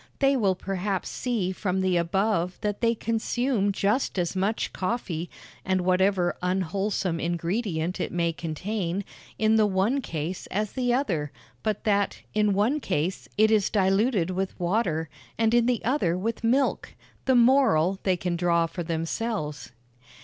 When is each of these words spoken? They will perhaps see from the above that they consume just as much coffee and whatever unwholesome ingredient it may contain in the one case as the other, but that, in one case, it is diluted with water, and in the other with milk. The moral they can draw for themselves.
They 0.17 0.35
will 0.35 0.55
perhaps 0.55 1.09
see 1.09 1.51
from 1.51 1.81
the 1.81 1.95
above 1.95 2.57
that 2.61 2.81
they 2.81 2.95
consume 2.95 3.71
just 3.71 4.17
as 4.17 4.35
much 4.35 4.73
coffee 4.73 5.29
and 5.63 5.81
whatever 5.81 6.35
unwholesome 6.41 7.19
ingredient 7.19 7.99
it 7.99 8.11
may 8.11 8.33
contain 8.33 9.05
in 9.37 9.57
the 9.57 9.67
one 9.67 10.01
case 10.01 10.47
as 10.47 10.71
the 10.71 10.91
other, 10.91 11.31
but 11.61 11.83
that, 11.83 12.23
in 12.33 12.53
one 12.53 12.79
case, 12.79 13.29
it 13.37 13.51
is 13.51 13.69
diluted 13.69 14.31
with 14.31 14.59
water, 14.59 15.07
and 15.37 15.53
in 15.53 15.67
the 15.67 15.85
other 15.85 16.17
with 16.17 16.43
milk. 16.43 16.95
The 17.25 17.35
moral 17.35 17.99
they 18.01 18.17
can 18.17 18.35
draw 18.35 18.65
for 18.65 18.81
themselves. 18.81 19.71